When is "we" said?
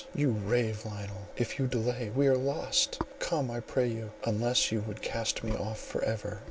2.09-2.25